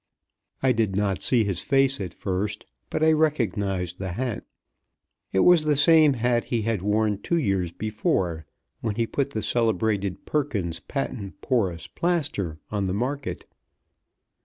[0.63, 4.43] I did not see his face at first, but I recognized the hat.
[5.31, 8.47] It was the same hat he had worn two years before,
[8.79, 13.45] when he put the celebrated Perkins's Patent Porous Plaster on the market.